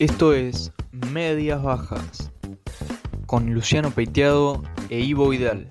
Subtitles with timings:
[0.00, 0.72] Esto es
[1.12, 2.32] Medias Bajas
[3.26, 5.66] con Luciano Peiteado e Ivo Vidal.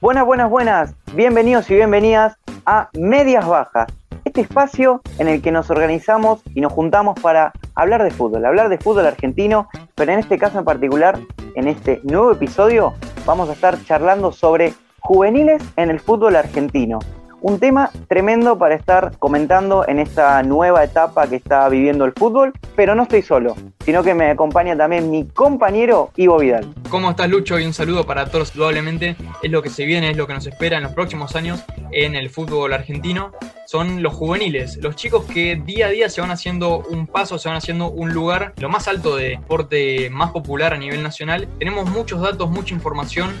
[0.00, 0.94] Buenas, buenas, buenas.
[1.14, 3.86] Bienvenidos y bienvenidas a Medias Bajas,
[4.24, 8.68] este espacio en el que nos organizamos y nos juntamos para hablar de fútbol, hablar
[8.68, 11.20] de fútbol argentino, pero en este caso en particular,
[11.54, 12.92] en este nuevo episodio,
[13.24, 16.98] vamos a estar charlando sobre juveniles en el fútbol argentino.
[17.46, 22.54] Un tema tremendo para estar comentando en esta nueva etapa que está viviendo el fútbol,
[22.74, 26.72] pero no estoy solo, sino que me acompaña también mi compañero Ivo Vidal.
[26.88, 27.58] ¿Cómo estás Lucho?
[27.58, 30.46] Y un saludo para todos, probablemente es lo que se viene, es lo que nos
[30.46, 31.62] espera en los próximos años
[31.92, 33.32] en el fútbol argentino.
[33.66, 37.50] Son los juveniles, los chicos que día a día se van haciendo un paso, se
[37.50, 41.46] van haciendo un lugar, lo más alto de deporte más popular a nivel nacional.
[41.58, 43.32] Tenemos muchos datos, mucha información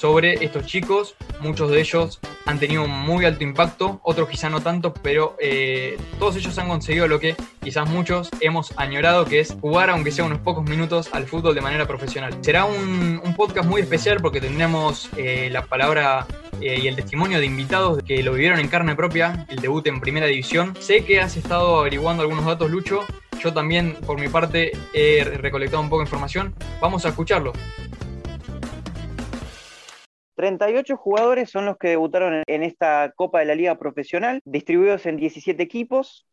[0.00, 1.14] sobre estos chicos.
[1.40, 5.98] Muchos de ellos han tenido un muy alto impacto, otros quizá no tanto, pero eh,
[6.18, 10.24] todos ellos han conseguido lo que quizás muchos hemos añorado, que es jugar, aunque sea
[10.24, 12.34] unos pocos minutos, al fútbol de manera profesional.
[12.40, 16.26] Será un, podcast muy especial porque tendremos eh, la palabra
[16.60, 20.00] eh, y el testimonio de invitados que lo vivieron en carne propia, el debut en
[20.00, 20.76] primera división.
[20.78, 23.04] Sé que has estado averiguando algunos datos, Lucho.
[23.42, 26.54] Yo también, por mi parte, he recolectado un poco de información.
[26.80, 27.52] Vamos a escucharlo.
[30.40, 35.18] 38 jugadores son los que debutaron en esta Copa de la Liga Profesional, distribuidos en
[35.18, 36.26] 17 equipos.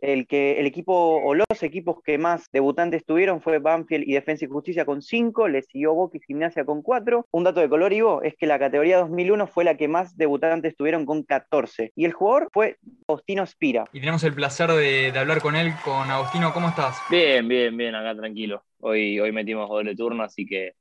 [0.00, 4.46] El, que, el equipo o los equipos que más debutantes tuvieron fue Banfield y Defensa
[4.46, 7.28] y Justicia con 5, le siguió Boca y Gimnasia con 4.
[7.30, 10.74] Un dato de color, Ivo, es que la categoría 2001 fue la que más debutantes
[10.74, 11.92] tuvieron con 14.
[11.94, 13.84] Y el jugador fue Agostino Spira.
[13.92, 16.52] Y tenemos el placer de, de hablar con él, con Agostino.
[16.52, 16.98] ¿Cómo estás?
[17.08, 18.64] Bien, bien, bien, acá tranquilo.
[18.80, 20.72] Hoy, hoy metimos doble turno, así que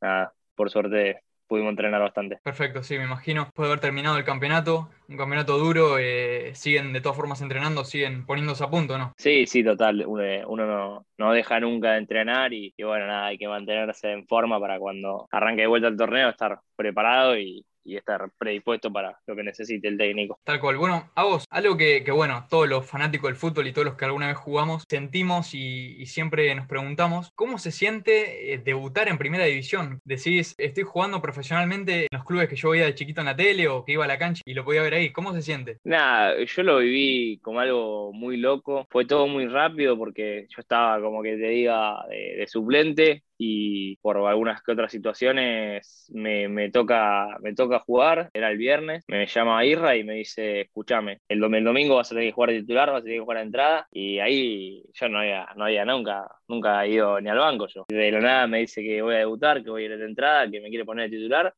[0.00, 2.38] nada, por suerte pudimos entrenar bastante.
[2.42, 3.50] Perfecto, sí, me imagino.
[3.54, 8.26] Puede haber terminado el campeonato, un campeonato duro, eh, siguen de todas formas entrenando, siguen
[8.26, 9.12] poniéndose a punto, ¿no?
[9.16, 10.04] Sí, sí, total.
[10.06, 14.26] Uno, no, no, deja nunca de entrenar y, y, bueno, nada, hay que mantenerse en
[14.26, 19.18] forma para cuando arranque de vuelta el torneo estar preparado y, y estar predispuesto para
[19.26, 20.38] lo que necesite el técnico.
[20.44, 20.76] Tal cual.
[20.76, 24.04] Bueno, a vos, algo que, bueno, todos los fanáticos del fútbol y todos los que
[24.04, 29.44] alguna vez jugamos sentimos y, siempre nos preguntamos, ¿cómo se siente eh, debutar en primera
[29.44, 30.00] división?
[30.04, 33.66] Decís, estoy jugando profesionalmente en los clubes que yo veía de chiquito en la tele
[33.68, 35.10] o que iba a la cancha y lo podía ver ahí.
[35.10, 35.78] ¿Cómo se siente?
[35.82, 38.86] Nada, yo lo viví como algo muy loco.
[38.90, 44.16] Fue todo muy rápido porque yo estaba, como que te diga, de suplente y por
[44.16, 49.64] algunas que otras situaciones me, me, toca, me toca jugar, era el viernes, me llama
[49.66, 53.00] Irra y me dice, escúchame, el, el, domingo vas a tener que jugar titular, vas
[53.00, 56.86] a tener que jugar a entrada, y ahí yo no había, no había nunca, nunca
[56.86, 57.84] ido ni al banco yo.
[57.88, 60.50] De la nada me dice que voy a debutar, que voy a ir de entrada,
[60.50, 61.54] que me quiere poner de titular,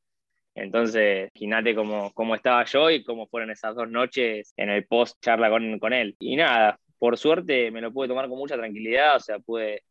[0.56, 5.18] entonces, imagínate cómo, cómo estaba yo y cómo fueron esas dos noches en el post
[5.20, 6.16] charla con, con él.
[6.18, 9.82] Y nada, por suerte me lo pude tomar con mucha tranquilidad, o sea, pude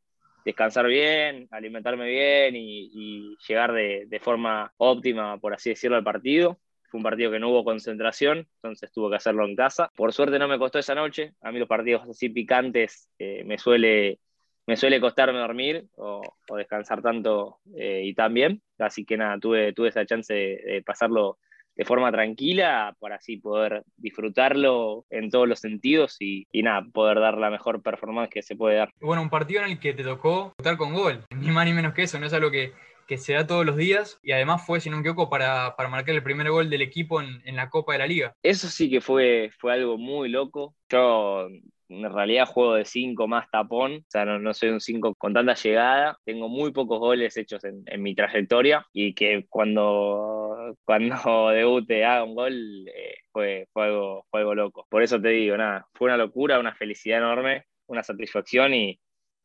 [0.45, 6.59] descansar bien, alimentarme bien y, llegar de, forma óptima, por así decirlo, al partido.
[6.83, 9.91] Fue un partido que no hubo concentración, entonces tuve que hacerlo en casa.
[9.95, 11.33] Por suerte no me costó esa noche.
[11.41, 14.19] A mí los partidos así picantes eh, me, suele,
[14.67, 16.21] me suele costarme dormir o,
[16.55, 18.61] descansar tanto eh, y tan bien.
[18.77, 21.39] Así que nada, tuve, tuve esa chance de pasarlo
[21.75, 27.37] de forma tranquila para así poder disfrutarlo en todos los sentidos y, nada, poder dar
[27.37, 28.89] la mejor performance que se puede dar.
[29.01, 31.93] Bueno, un partido en el que te tocó votar con gol, ni más ni menos
[31.93, 32.73] que eso, no es algo que,
[33.17, 36.15] se da todos los días y además fue, si no me equivoco, para, para marcar
[36.15, 38.33] el primer gol del equipo en, en, la Copa de la Liga.
[38.41, 40.73] Eso sí que fue, fue algo muy loco.
[40.89, 41.47] Yo
[41.89, 45.53] en realidad juego de 5 más tapón, o sea, no, soy un 5 con tanta
[45.53, 46.17] llegada.
[46.25, 50.44] Tengo muy pocos goles hechos en, mi trayectoria y que cuando,
[50.83, 51.15] cuando
[51.51, 54.87] debute haga un gol eh, fue, fue, algo, fue algo loco.
[54.89, 58.99] Por eso te digo, nada, fue una locura, una felicidad enorme, una satisfacción y,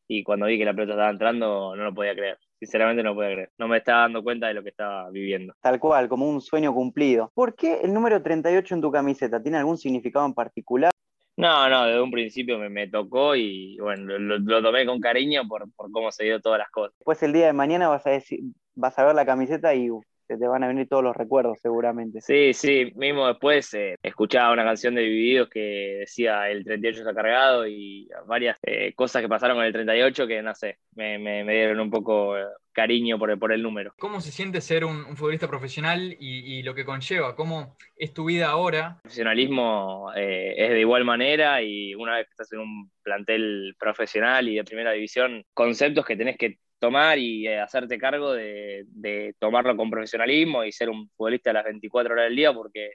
[0.07, 2.37] y cuando vi que la pelota estaba entrando no lo podía creer.
[2.59, 3.51] Sinceramente no podía creer.
[3.57, 5.53] No me estaba dando cuenta de lo que estaba viviendo.
[5.61, 7.31] Tal cual, como un sueño cumplido.
[7.33, 9.41] ¿Por qué el número 38 en tu camiseta?
[9.41, 10.91] ¿Tiene algún significado en particular?
[11.37, 15.71] No, no, desde un principio me, me tocó y bueno, lo, tomé con cariño por,
[15.73, 16.93] por, cómo se dio todas las cosas.
[16.99, 18.41] Después el día de mañana vas a, decir,
[18.75, 19.89] vas a ver la camiseta y
[20.31, 22.21] se te van a venir todos los recuerdos seguramente.
[22.21, 27.13] Sí, sí, mismo después eh, escuchaba una canción de Vividos que decía el 38 está
[27.13, 31.43] cargado y varias eh, cosas que pasaron con el 38 que no sé, me, me,
[31.43, 33.93] dieron un poco eh, cariño por el, por el número.
[33.99, 37.35] ¿Cómo se siente ser un, futbolista profesional y, lo que conlleva?
[37.35, 38.95] ¿Cómo es tu vida ahora?
[38.95, 43.75] El profesionalismo eh, es de igual manera y una vez que estás en un plantel
[43.77, 49.35] profesional y de primera división, conceptos que tenés que tomar y eh, hacerte cargo de,
[49.39, 52.93] tomarlo con profesionalismo y ser un futbolista a las 24 horas del día porque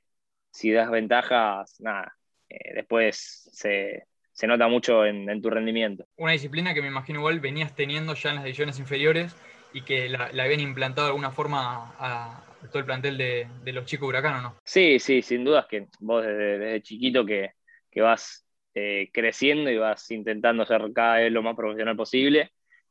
[0.50, 2.12] si das ventajas, nada,
[2.48, 6.04] eh, después se, se nota mucho en, tu rendimiento.
[6.16, 9.36] Una disciplina que me imagino igual venías teniendo ya en las divisiones inferiores
[9.72, 14.08] y que la, habían implantado de alguna forma a, todo el plantel de, los chicos
[14.08, 14.56] huracanos, ¿no?
[14.64, 17.52] Sí, sí, sin dudas que vos desde, chiquito que,
[18.00, 18.44] vas
[18.74, 22.50] eh, creciendo y vas intentando ser cada vez lo más profesional posible.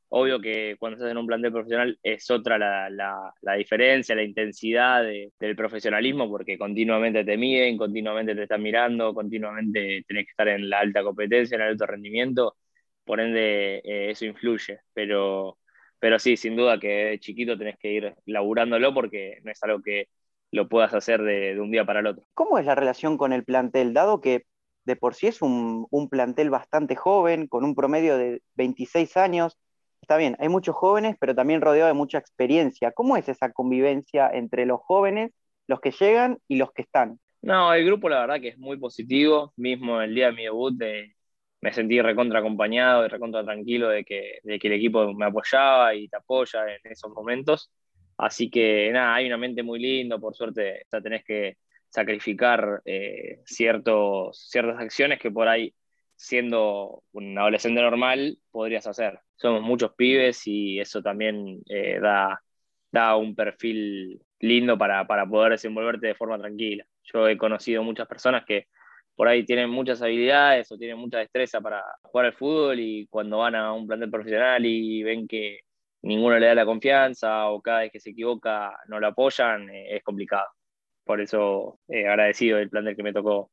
[0.09, 5.55] Obvio que cuando estás en un plantel profesional es otra la, diferencia, la intensidad del
[5.55, 10.79] profesionalismo, porque continuamente te miden, continuamente te están mirando, continuamente tenés que estar en la
[10.79, 12.55] alta competencia, en el alto rendimiento,
[13.03, 14.79] por ende eh, eso influye.
[14.93, 15.57] Pero,
[15.99, 19.81] pero sí, sin duda que de chiquito tenés que ir laburándolo porque no es algo
[19.81, 20.07] que
[20.51, 22.25] lo puedas hacer de, un día para el otro.
[22.33, 24.45] ¿Cómo es la relación con el plantel, dado que
[24.85, 29.57] de por sí es un, un plantel bastante joven, con un promedio de 26 años?
[30.05, 32.91] Está bien, hay muchos jóvenes, pero también rodeado de mucha experiencia.
[32.91, 35.31] ¿Cómo es esa convivencia entre los jóvenes,
[35.65, 37.19] los que llegan y los que están?
[37.41, 39.51] No, el grupo la verdad que es muy positivo.
[39.57, 40.79] Mismo el día de mi debut
[41.61, 45.95] me sentí recontra acompañado y recontra tranquilo de que, de que el equipo me apoyaba
[45.95, 47.71] y te apoya en esos momentos.
[48.17, 51.57] Así que nada, hay una mente muy lindo, por suerte ya tenés que
[51.89, 55.73] sacrificar eh, ciertos, ciertas acciones que por ahí
[56.15, 59.19] siendo un adolescente normal podrías hacer.
[59.35, 62.41] Somos muchos pibes y eso también eh, da,
[62.91, 66.85] da un perfil lindo para, para poder desenvolverte de forma tranquila.
[67.03, 68.67] Yo he conocido muchas personas que
[69.15, 73.39] por ahí tienen muchas habilidades o tienen mucha destreza para jugar al fútbol y cuando
[73.39, 75.61] van a un plantel profesional y ven que
[76.01, 79.95] ninguno le da la confianza o cada vez que se equivoca no lo apoyan, eh,
[79.95, 80.47] es complicado.
[81.03, 83.51] Por eso eh, agradecido del plantel que me tocó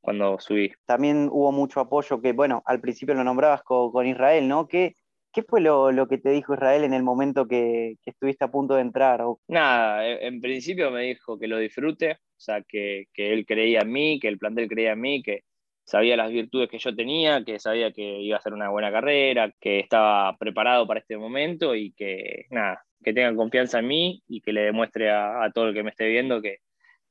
[0.00, 0.72] cuando subí.
[0.86, 4.66] También hubo mucho apoyo que, bueno, al principio lo nombrabas con, Israel, ¿no?
[4.68, 4.94] ¿Qué,
[5.32, 8.82] qué fue lo, que te dijo Israel en el momento que, estuviste a punto de
[8.82, 9.22] entrar?
[9.48, 14.18] Nada, en, principio me dijo que lo disfrute, o sea, que, él creía en mí,
[14.20, 15.42] que el plantel creía en mí, que
[15.84, 19.52] sabía las virtudes que yo tenía, que sabía que iba a hacer una buena carrera,
[19.60, 24.40] que estaba preparado para este momento y que, nada, que tengan confianza en mí y
[24.40, 26.58] que le demuestre a, a todo el que me esté viendo que,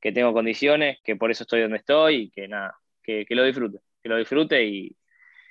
[0.01, 3.79] que tengo condiciones, que por eso estoy donde estoy y que nada, que, lo disfrute,
[4.01, 4.95] que lo disfrute y,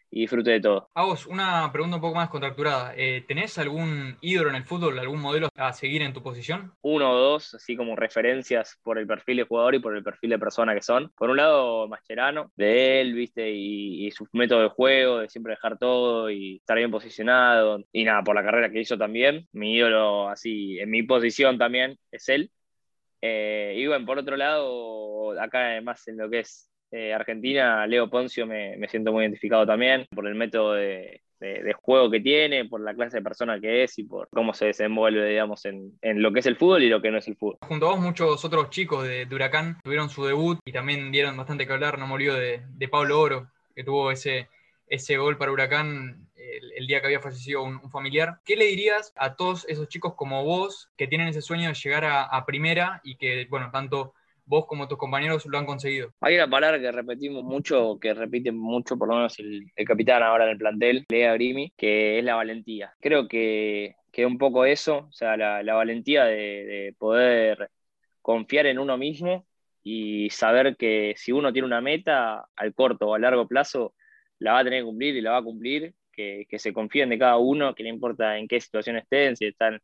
[0.08, 0.88] disfrute de todo.
[0.94, 2.94] A vos, una pregunta un poco más contracturada.
[2.96, 6.72] Eh, ¿Tenés algún ídolo en el fútbol, algún modelo a seguir en tu posición?
[6.80, 10.30] Uno o dos, así como referencias por el perfil de jugador y por el perfil
[10.30, 11.12] de persona que son.
[11.18, 15.52] Por un lado, Mascherano, de él, viste, y, y su método de juego, de siempre
[15.52, 17.84] dejar todo y estar bien posicionado.
[17.92, 19.46] Y nada, por la carrera que hizo también.
[19.52, 22.50] Mi ídolo, así, en mi posición también, es él.
[23.20, 28.08] Eh, y bueno, por otro lado, acá además en lo que es eh, Argentina, Leo
[28.08, 31.20] Poncio me, siento muy identificado también por el método de,
[31.82, 35.28] juego que tiene, por la clase de persona que es y por cómo se desenvuelve,
[35.28, 37.58] digamos, en, lo que es el fútbol y lo que no es el fútbol.
[37.60, 41.66] Junto a vos, muchos otros chicos de, Huracán tuvieron su debut y también dieron bastante
[41.66, 44.48] que hablar, no me olvido de, de Pablo Oro, que tuvo ese,
[44.88, 46.25] ese gol para Huracán
[46.76, 48.38] el, día que había fallecido un, familiar.
[48.44, 52.04] ¿Qué le dirías a todos esos chicos como vos que tienen ese sueño de llegar
[52.04, 54.14] a, primera y que, bueno, tanto
[54.44, 56.12] vos como tus compañeros lo han conseguido?
[56.20, 60.44] Hay una palabra que repetimos mucho, que repiten mucho, por lo menos el, capitán ahora
[60.44, 62.94] en el plantel, Lea Grimi, que es la valentía.
[63.00, 66.34] Creo que, que un poco eso, o sea, la, valentía de,
[66.64, 67.70] de poder
[68.22, 69.46] confiar en uno mismo
[69.82, 73.94] y saber que si uno tiene una meta al corto o a largo plazo,
[74.38, 77.18] la va a tener que cumplir y la va a cumplir que, se confíen de
[77.18, 79.80] cada uno, que no importa en qué situación estén, si están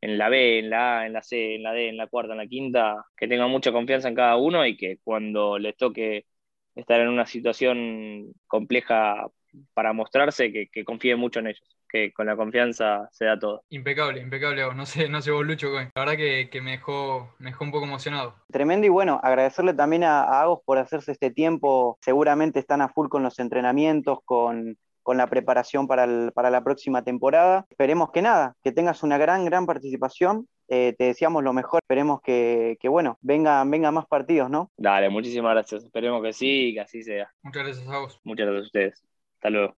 [0.00, 2.32] en la B, en la A, en la C, en la D, en la cuarta,
[2.32, 6.26] en la quinta, que tengan mucha confianza en cada uno y que cuando les toque
[6.74, 9.26] estar en una situación compleja
[9.74, 13.64] para mostrarse, que, que confíen mucho en ellos, que con la confianza se da todo.
[13.70, 17.64] Impecable, impecable, no sé, no sé vos Lucho, la verdad que, me, dejó, me dejó
[17.64, 18.36] un poco emocionado.
[18.50, 22.88] Tremendo y bueno, agradecerle también a, a Agos por hacerse este tiempo, seguramente están a
[22.88, 27.66] full con los entrenamientos, con con la preparación para, la próxima temporada.
[27.70, 30.48] Esperemos que nada, que tengas una gran, gran participación.
[30.68, 31.80] Eh, te deseamos lo mejor.
[31.82, 34.70] Esperemos que, bueno, vengan venga más partidos, ¿no?
[34.76, 35.84] Dale, muchísimas gracias.
[35.84, 37.30] Esperemos que sí y que así sea.
[37.42, 38.20] Muchas gracias a vos.
[38.24, 39.04] Muchas gracias a ustedes.
[39.36, 39.74] Hasta luego.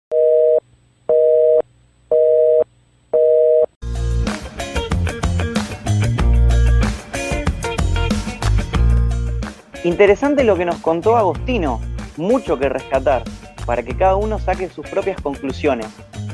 [9.84, 11.82] Interesante lo que nos contó Agostino,
[12.16, 13.24] mucho que rescatar
[13.66, 15.88] para que cada uno saque sus propias conclusiones.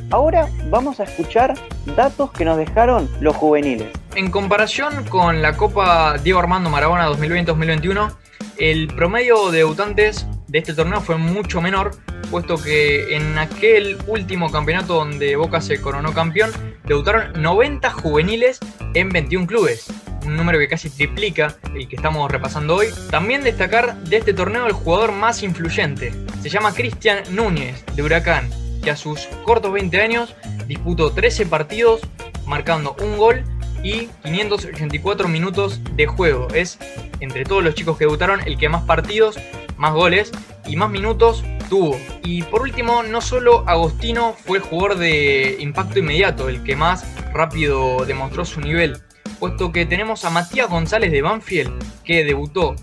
[0.10, 1.54] Ahora vamos a escuchar
[1.96, 3.88] datos que nos dejaron los juveniles.
[4.16, 8.14] En comparación con la Copa Diego Armando Maradona 2020-2021,
[8.58, 11.92] el promedio de debutantes de este torneo fue mucho menor,
[12.32, 16.52] puesto que en aquel último campeonato donde Boca se coronó campeón,
[16.86, 18.60] debutaron 90 juveniles
[18.94, 19.88] en 21 clubes,
[20.26, 22.88] un número que casi triplica el que estamos repasando hoy.
[23.10, 28.50] También destacar de este torneo el jugador más influyente, Se llama Cristian Núñez, de Huracán,
[28.84, 30.36] que a sus cortos 20 años
[30.68, 32.02] disputó 13 partidos,
[32.46, 33.44] marcando un gol
[33.84, 36.48] y 584 minutos de juego.
[36.54, 36.78] Es,
[37.20, 39.38] entre todos los chicos que debutaron, el que más partidos,
[39.78, 40.32] más goles
[40.66, 42.00] y más minutos tuvo.
[42.24, 47.06] Y por último, no solo Agostino fue el jugador de impacto inmediato, el que más
[47.34, 49.02] rápido demostró su nivel,
[49.40, 51.72] puesto que tenemos a Matías González de Banfield,
[52.04, 52.76] que debutó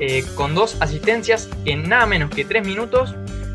[0.00, 3.14] eh, con dos asistencias en nada menos que tres minutos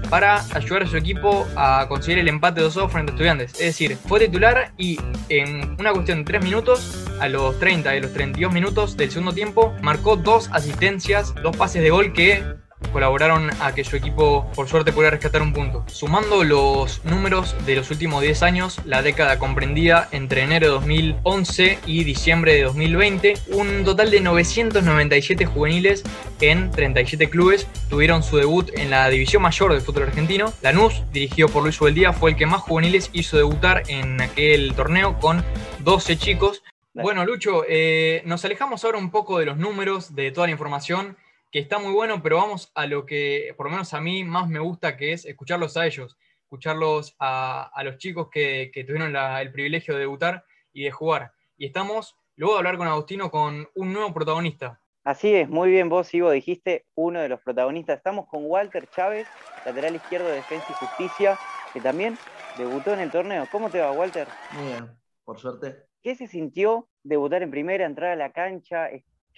[0.09, 3.51] para ayudar a su equipo a conseguir el empate 2-2 frente a estudiantes.
[3.53, 8.01] Es decir, fue titular y en una cuestión de 3 minutos, a los 30 y
[8.01, 12.43] los 32 minutos del segundo tiempo, marcó dos asistencias, dos pases de gol que
[12.91, 15.83] colaboraron a que su equipo por suerte pudiera rescatar un punto.
[15.87, 21.79] Sumando los números de los últimos 10 años, la década comprendida entre enero de 2011
[21.85, 26.03] y diciembre de 2020, un total de 997 juveniles
[26.41, 30.53] en 37 clubes tuvieron su debut en la división mayor del fútbol argentino.
[30.61, 35.19] Lanús, dirigido por Luis Ubeldía, fue el que más juveniles hizo debutar en aquel torneo
[35.19, 35.43] con
[35.79, 36.63] 12 chicos.
[36.93, 41.17] Bueno, Lucho, eh, nos alejamos ahora un poco de los números, de toda la información
[41.51, 44.47] que está muy bueno, pero vamos a lo que por lo menos a mí más
[44.47, 49.95] me gusta, que es escucharlos a ellos, escucharlos a, los chicos que, tuvieron el privilegio
[49.95, 51.33] de debutar y de jugar.
[51.57, 54.79] Y estamos luego de hablar con Agustino con un nuevo protagonista.
[55.03, 57.97] Así es, muy bien vos, Ivo, dijiste uno de los protagonistas.
[57.97, 59.27] Estamos con Walter Chávez,
[59.65, 61.39] lateral izquierdo de Defensa y Justicia,
[61.73, 62.17] que también
[62.57, 63.47] debutó en el torneo.
[63.51, 64.27] ¿Cómo te va, Walter?
[64.51, 64.91] Muy bien,
[65.23, 65.87] por suerte.
[66.03, 68.89] ¿Qué se sintió debutar en primera, entrar a la cancha?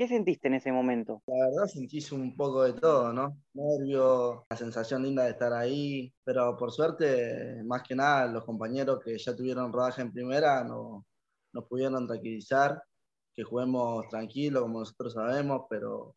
[0.02, 1.22] ¿Qué sentiste en ese momento?
[1.28, 3.38] La verdad sentís un poco de todo, ¿no?
[3.54, 9.00] Nervio, la sensación linda de estar ahí, pero por suerte, más que nada, los compañeros
[9.06, 11.06] que ya tuvieron rodaje en primera no,
[11.54, 12.82] nos pudieron tranquilizar,
[13.32, 16.16] que juguemos tranquilo, como nosotros sabemos, pero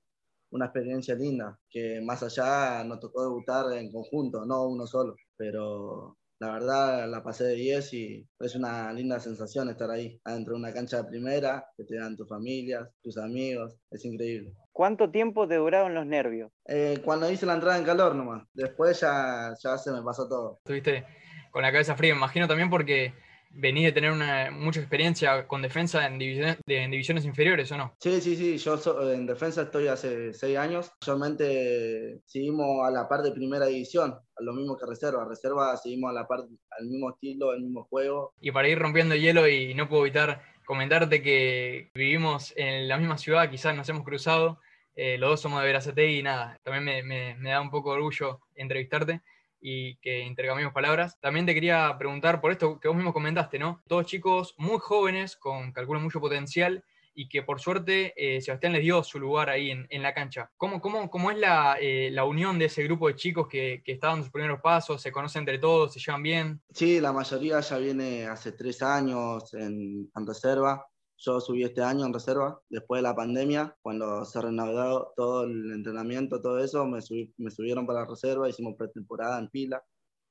[0.53, 6.17] una experiencia linda, que más allá nos tocó debutar en conjunto, no uno solo, pero
[6.41, 10.61] la verdad la pasé de 10 y es una linda sensación estar ahí, adentro de
[10.61, 14.53] una cancha de primera, que te dan tus familias, tus amigos, es increíble.
[14.73, 16.50] ¿Cuánto tiempo te duraron los nervios?
[16.67, 20.59] Eh, cuando hice la entrada en calor nomás, después ya, ya se me pasó todo.
[20.64, 21.05] Estuviste
[21.53, 23.14] con la cabeza fría, me imagino también porque
[23.55, 27.95] venís de tener una, mucha experiencia con defensa en divisiones, en divisiones inferiores, ¿o no?
[28.01, 28.59] Sí, sí, sí.
[28.59, 28.79] Yo
[29.13, 30.93] en defensa estoy hace seis años.
[31.03, 35.25] Mayormente seguimos a la par de primera división, a lo mismo que reserva.
[35.25, 38.35] Reserva seguimos a la par, al mismo estilo, al mismo juego.
[38.41, 43.19] Y para ir rompiendo hielo, y no puedo evitar comentarte que vivimos en la misma
[43.19, 44.59] ciudad, quizás nos hemos cruzado.
[44.97, 47.91] Eh, los dos somos de Verazategui y nada, también me, me, me da un poco
[47.91, 49.23] de orgullo entrevistarte
[49.66, 51.18] y que intercambiemos palabras.
[51.21, 53.80] También te quería preguntar por esto que vos mismo comentaste, ¿no?
[53.88, 58.83] Todos chicos muy jóvenes, con calculo mucho potencial y que por suerte eh, Sebastián les
[58.83, 60.50] dio su lugar ahí en, en la cancha.
[60.59, 63.92] ¿Cómo, cómo, cómo es la, eh, la, unión de ese grupo de chicos que, que
[63.92, 65.00] está dando sus primeros pasos?
[65.00, 65.94] ¿Se conocen entre todos?
[65.94, 66.61] ¿Se llevan bien?
[66.71, 70.87] Sí, la mayoría ya viene hace tres años en, en reserva.
[71.25, 75.73] Yo subí este año en reserva, después de la pandemia, cuando se renovó todo el
[75.73, 76.99] entrenamiento, todo eso, me,
[77.38, 79.83] me subieron para la reserva, hicimos pretemporada en pila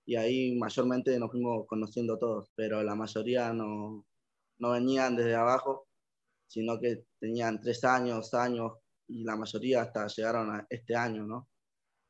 [0.06, 4.06] y ahí mayormente nos fuimos conociendo todos, pero la mayoría no,
[4.60, 5.88] no venían desde abajo,
[6.48, 8.74] sino que tenían tres años, años
[9.08, 11.50] y la mayoría hasta llegaron a este año, ¿no?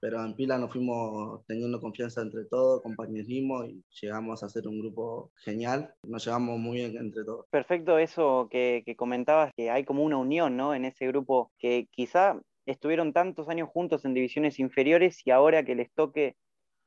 [0.04, 4.82] Pero en pila nos fuimos teniendo confianza entre todos, compañerismo y llegamos a ser un
[4.82, 7.46] grupo genial, nos llevamos muy bien entre todos.
[7.50, 10.76] Perfecto eso que, comentabas, que hay como una unión ¿no?
[10.76, 15.74] en ese grupo que quizá estuvieron tantos años juntos en divisiones inferiores y ahora que
[15.74, 16.36] les toque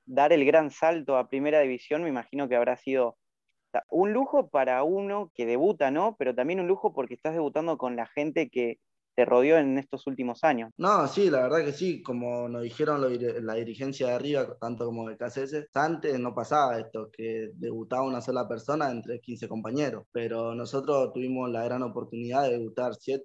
[0.05, 3.17] dar el gran salto a primera división, me imagino que habrá sido
[3.89, 6.17] un lujo para uno que debuta, ¿no?
[6.19, 8.79] Pero también un lujo porque estás debutando con la gente que
[9.17, 10.71] te rodeó en estos últimos años.
[10.77, 13.01] No, sí, la verdad que sí, como nos dijeron
[13.45, 18.21] la dirigencia de arriba, tanto como de KCS, antes no pasaba esto, que debutaba una
[18.21, 23.17] sola persona entre 15 compañeros, pero nosotros tuvimos la gran oportunidad de debutar 7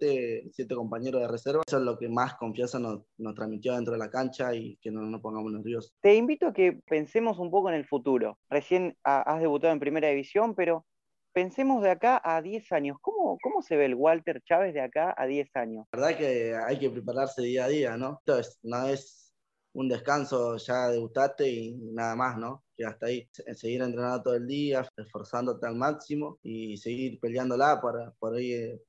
[0.51, 3.99] siete, compañeros de reserva, eso es lo que más confianza nos, nos transmitió dentro de
[3.99, 5.93] la cancha y que no nos pongamos nerviosos.
[6.01, 8.39] Te invito a que pensemos un poco en el futuro.
[8.49, 10.85] Recién has debutado en primera división, pero
[11.33, 12.97] pensemos de acá a 10 años.
[13.01, 15.87] ¿Cómo, ¿Cómo se ve el Walter Chávez de acá a 10 años?
[15.91, 18.21] La verdad que hay que prepararse día a día, ¿no?
[18.25, 19.33] Entonces, no es
[19.73, 22.63] un descanso, ya debutaste y nada más, ¿no?
[22.75, 28.11] Que hasta ahí, seguir entrenando todo el día, esforzándote al máximo y seguir peleándola para
[28.19, 28.79] por, ahí,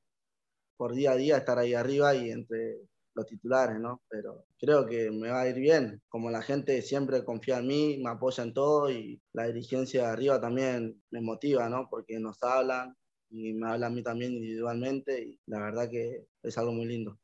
[0.77, 2.81] por día a día estar ahí arriba y entre
[3.15, 4.03] los titulares, ¿no?
[4.09, 6.03] Pero creo que me va a ir bien.
[6.09, 10.09] Como la gente siempre confía en mí, me apoya en todo y la dirigencia de
[10.09, 11.89] arriba también me motiva, ¿no?
[11.91, 12.97] Porque nos hablan
[13.31, 17.19] y me hablan a mí también individualmente y la verdad que es algo muy lindo.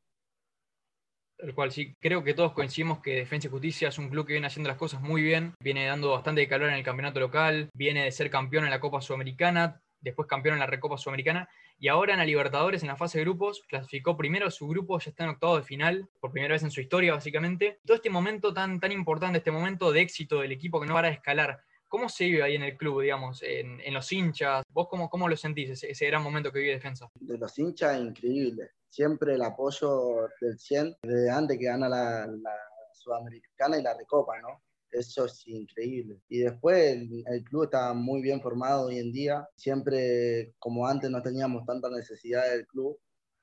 [1.39, 1.95] Tal cual, sí.
[2.01, 4.77] Creo que todos coincidimos que Defensa y Justicia es un club que viene haciendo las
[4.77, 8.65] cosas muy bien, viene dando bastante calor en el campeonato local, viene de ser campeón
[8.65, 12.83] en la Copa Sudamericana, después campeón en la Recopa Sudamericana, y ahora en la Libertadores,
[12.83, 16.09] en la fase de grupos, clasificó primero su grupo, ya está en octavo de final,
[16.21, 17.81] por primera vez en su historia, básicamente.
[17.85, 21.09] Todo este momento tan, tan importante, este momento de éxito del equipo que no para
[21.09, 24.63] de escalar, ¿Cómo se vive ahí en el club, digamos, en, los hinchas?
[24.69, 27.11] ¿Vos cómo, cómo lo sentís, ese, ese, gran momento que vive Defensa?
[27.15, 28.73] De los hinchas, increíble.
[28.91, 32.51] Siempre el apoyo del 100, desde antes que gana la, la
[32.93, 34.61] Sudamericana y la Recopa, ¿no?
[34.91, 36.21] Eso es increíble.
[36.29, 39.49] Y después el, club está muy bien formado hoy en día.
[39.57, 42.99] Siempre, como antes no teníamos tanta necesidad del club,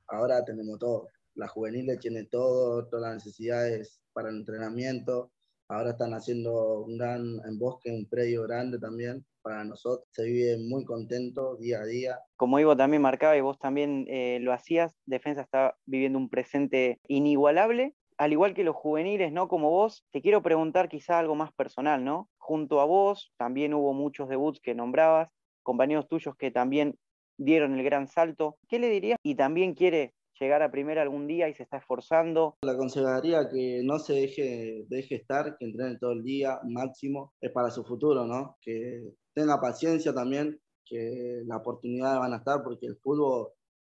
[0.07, 1.09] ahora tenemos todo.
[1.35, 5.31] La juvenil tiene todo, todas las necesidades para el entrenamiento,
[5.67, 10.07] Ahora están haciendo un gran en bosque, un predio grande también para nosotros.
[10.11, 12.19] Se vive muy contento día a día.
[12.35, 16.99] Como Ivo también marcaba y vos también eh, lo hacías, Defensa está viviendo un presente
[17.07, 17.95] inigualable.
[18.17, 19.47] Al igual que los juveniles, ¿no?
[19.47, 22.29] Como vos, te quiero preguntar quizá algo más personal, ¿no?
[22.37, 25.29] Junto a vos también hubo muchos debuts que nombrabas,
[25.63, 26.97] compañeros tuyos que también
[27.37, 28.57] dieron el gran salto.
[28.69, 29.17] ¿Qué le dirías?
[29.21, 32.57] Y también quiere llegar a primera algún día y se está esforzando.
[32.61, 37.51] Le aconsejaría que no se deje, deje estar, que entrene todo el día máximo, es
[37.51, 38.57] para su futuro, ¿no?
[38.61, 43.49] Que tenga paciencia también, que las oportunidades van a estar porque el fútbol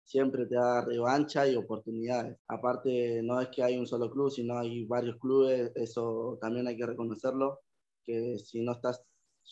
[0.08, 2.38] siempre te da revancha y oportunidades.
[2.48, 6.78] Aparte, no es que hay un solo club, sino hay varios clubes, eso también hay
[6.78, 7.60] que reconocerlo,
[8.06, 9.04] que si no estás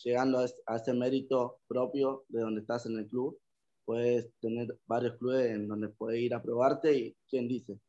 [0.03, 3.37] llegando a ese mérito propio de donde estás en el club,
[3.85, 7.79] puedes tener varios clubes en donde puedes ir a probarte y, ¿quién dice?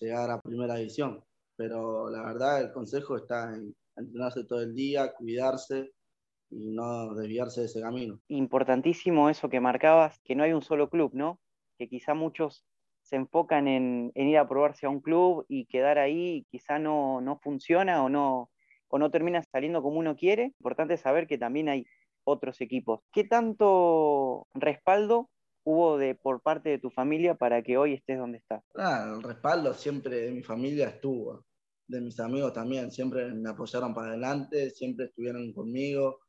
[0.00, 1.24] Llegar a primera división.
[1.56, 5.92] Pero la verdad, el consejo está en entrenarse todo el día, cuidarse
[6.50, 8.20] y no desviarse de ese camino.
[8.28, 11.40] Importantísimo eso que marcabas, que no hay un solo club, ¿no?
[11.82, 12.64] Que quizá muchos
[13.02, 17.40] se enfocan en, ir a probarse a un club y quedar ahí quizá no, no
[17.40, 18.50] funciona o no,
[18.86, 20.52] o no termina saliendo como uno quiere.
[20.60, 21.86] Importante saber que también hay
[22.22, 23.00] otros equipos.
[23.12, 25.28] ¿Qué tanto respaldo
[25.64, 28.62] hubo de, por parte de tu familia para que hoy estés donde estás?
[28.76, 31.44] El respaldo siempre de mi familia estuvo,
[31.88, 36.20] de mis amigos también, siempre me apoyaron para adelante, siempre estuvieron conmigo.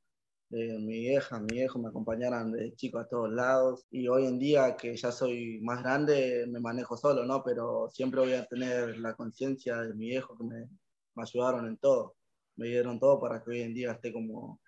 [0.54, 4.78] Mi vieja, mi viejo me acompañaron de chico a todos lados y hoy en día
[4.78, 7.42] que ya soy más grande me manejo solo, ¿no?
[7.44, 10.70] Pero siempre voy a tener la conciencia de mi viejo que me,
[11.16, 12.18] me ayudaron en todo,
[12.56, 14.62] me dieron todo para que hoy en día esté como,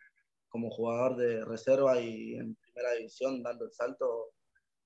[0.49, 4.31] como jugador de reserva y en primera división dando el salto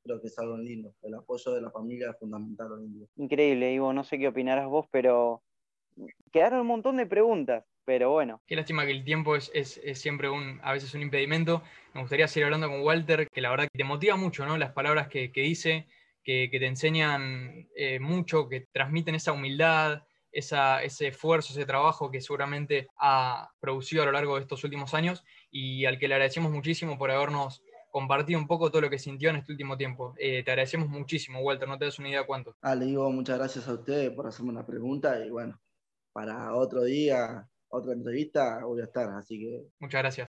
[0.04, 0.94] creo que es algo lindo.
[1.02, 3.08] El apoyo de la familia es fundamental hoy en día.
[3.16, 3.94] Increíble, Ivo.
[3.94, 5.44] No sé qué opinarás vos, pero
[6.32, 8.39] quedaron un montón de preguntas, pero bueno.
[8.45, 11.63] Qué lástima que el tiempo es, es, es, siempre un, a veces un impedimento.
[11.95, 14.60] Me gustaría seguir hablando con Walter, que la verdad que te motiva mucho, ¿no?
[14.60, 15.88] Las palabras que, que dice,
[16.23, 22.12] que, que, te enseñan eh, mucho, que transmiten esa humildad, esa, ese esfuerzo, ese trabajo
[22.12, 26.13] que seguramente ha producido a lo largo de estos últimos años y al que le
[26.13, 30.13] agradecemos muchísimo por habernos compartir un poco todo lo que sintió en este último tiempo.
[30.19, 32.56] Eh, te agradecemos muchísimo, Walter, no te das una idea cuánto.
[32.62, 35.60] Ah, le digo muchas gracias a ustedes por hacerme una pregunta y bueno,
[36.13, 39.67] para otro día, otra entrevista, voy a estar, así que...
[39.79, 40.29] Muchas gracias.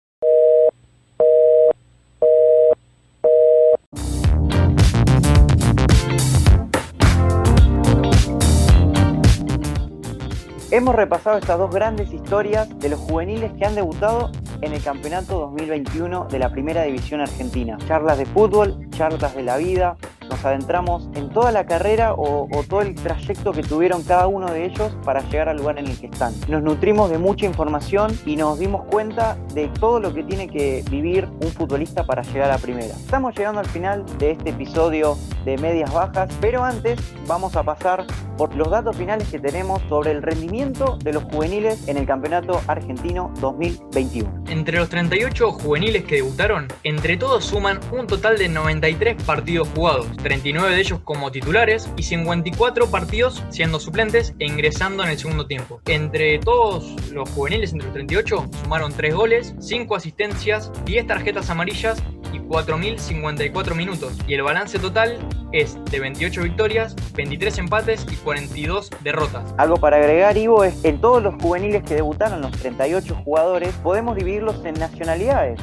[10.71, 15.39] Hemos repasado estas dos grandes historias de los juveniles que han debutado en el Campeonato
[15.41, 17.77] 2021 de la Primera División Argentina.
[17.87, 19.97] Charlas de fútbol, charlas de la vida,
[20.29, 24.65] nos adentramos en toda la carrera o, todo el trayecto que tuvieron cada uno de
[24.65, 26.33] ellos para llegar al lugar en el que están.
[26.47, 30.83] Nos nutrimos de mucha información y nos dimos cuenta de todo lo que tiene que
[30.89, 32.93] vivir un futbolista para llegar a primera.
[32.95, 38.05] Estamos llegando al final de este episodio de medias bajas, pero antes vamos a pasar
[38.37, 42.61] por los datos finales que tenemos sobre el rendimiento de los juveniles en el Campeonato
[42.67, 44.43] Argentino 2021.
[44.47, 50.07] Entre los 38 juveniles que debutaron, entre todos suman un total de 93 partidos jugados,
[50.17, 55.47] 39 de ellos como titulares y 54 partidos siendo suplentes e ingresando en el segundo
[55.47, 55.81] tiempo.
[55.85, 62.01] Entre todos los juveniles, entre los 38, sumaron 3 goles, 5 asistencias, 10 tarjetas amarillas
[62.33, 64.17] y 4.054 minutos.
[64.27, 65.19] Y el balance total
[65.51, 69.53] es de 28 victorias, 23 empates y 42 derrotas.
[69.57, 74.15] Algo para agregar, Ivo, es en todos los juveniles que debutaron, los 38 jugadores, podemos
[74.15, 75.59] dividirlos en nacionalidades,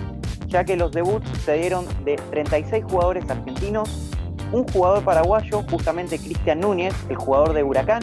[0.46, 4.10] ya que los debuts se dieron de 36 jugadores argentinos,
[4.52, 8.02] un jugador paraguayo, justamente Cristian Núñez, el jugador de Huracán,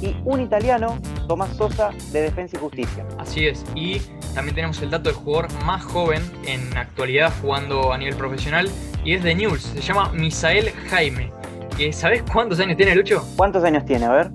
[0.00, 3.04] y un italiano, Tomás Sosa, de Defensa y Justicia.
[3.18, 4.00] Así es, y
[4.34, 8.70] también tenemos el dato del jugador más joven en actualidad jugando a nivel profesional,
[9.04, 11.32] y es de News, se llama Misael Jaime.
[11.92, 13.24] ¿Sabes cuántos años tiene Lucho?
[13.36, 14.06] ¿Cuántos años tiene?
[14.06, 14.30] A ver.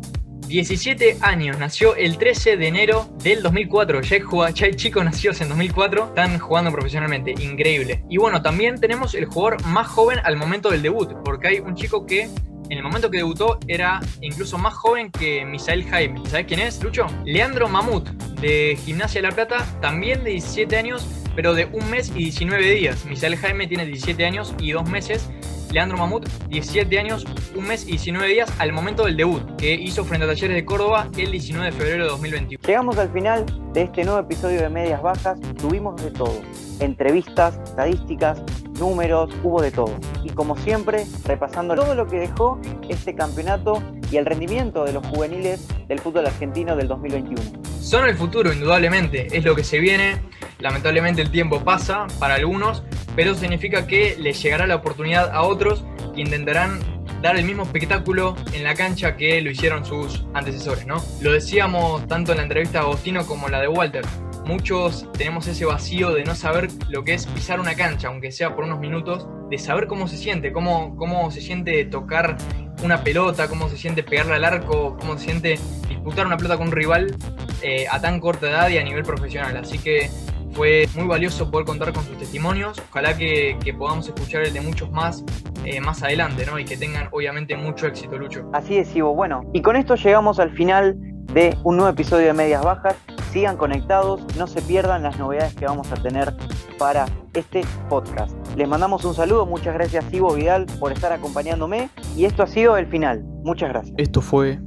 [0.54, 4.02] 17 años, nació el 13 de enero del 2004.
[4.02, 4.20] Ya,
[4.54, 8.04] ya el chico nació en 2004, están jugando profesionalmente, increíble.
[8.08, 11.74] Y bueno, también tenemos el jugador más joven al momento del debut, porque hay un
[11.74, 12.30] chico que
[12.70, 16.22] en el momento que debutó era incluso más joven que Misael Jaime.
[16.30, 17.08] ¿Sabes quién es, Lucho?
[17.26, 22.12] Leandro Mamut, de Gimnasia de la Plata, también de 17 años, pero de un mes
[22.12, 23.06] y 19 días.
[23.06, 25.32] Misael Jaime tiene 17 años y 2 meses.
[25.74, 30.06] Leandro Mamut, 17 años, un mes y 19 días al momento del debut, que hizo
[30.06, 32.62] frente a Talleres de Córdoba el 19 de febrero de 2021.
[32.64, 36.40] Llegamos al final de este nuevo episodio de Medias Bajas, tuvimos de todo.
[36.80, 38.44] Entrevistas, estadísticas,
[38.78, 39.96] números, hubo de todo.
[40.24, 43.82] Y como siempre, repasando todo lo que dejó este campeonato
[44.12, 47.42] y el rendimiento de los juveniles del fútbol argentino del 2021.
[47.82, 50.22] Son el futuro, indudablemente, es lo que se viene.
[50.64, 52.84] Lamentablemente el tiempo pasa para algunos,
[53.18, 55.84] pero significa que les llegará la oportunidad a otros
[56.16, 56.80] que intentarán
[57.22, 61.04] dar el mismo espectáculo en la cancha que lo hicieron sus antecesores, ¿no?
[61.22, 64.06] Lo decíamos tanto en la entrevista de Agostino como en la de Walter
[64.46, 68.56] muchos tenemos ese vacío de no saber lo que es pisar una cancha, aunque sea
[68.56, 72.38] por unos minutos, de saber cómo se siente, cómo, cómo se siente tocar
[72.84, 76.68] una pelota, cómo se siente pegarle al arco, cómo se siente disputar una pelota con
[76.68, 77.16] un rival
[77.62, 79.56] eh, a tan corta edad y a nivel profesional.
[79.58, 80.10] Así que
[80.54, 82.82] fue muy valioso poder contar con sus testimonios.
[82.90, 85.24] Ojalá que, podamos escuchar el de muchos más
[85.66, 86.60] eh, más adelante, ¿no?
[86.60, 88.50] Y que tengan obviamente mucho éxito, Lucho.
[88.54, 89.16] Así es, Ivo.
[89.16, 90.96] Bueno, y con esto llegamos al final
[91.34, 92.96] de un nuevo episodio de Medias Bajas.
[93.32, 96.34] Sigan conectados, no se pierdan las novedades que vamos a tener
[96.78, 98.36] para este podcast.
[98.56, 102.78] Les mandamos un saludo, muchas gracias Ivo Vidal por estar acompañándome y esto ha sido
[102.78, 103.24] el final.
[103.44, 103.96] Muchas gracias.
[103.98, 104.60] Esto fue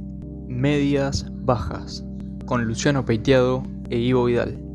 [0.47, 2.03] Medias Bajas
[2.45, 4.66] con Luciano Peiteado e Ivo Vidal.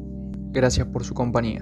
[0.53, 1.61] Gracias por su compañía.